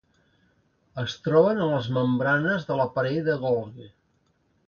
[1.01, 3.87] Es troben en les membranes de l'aparell de Golgi.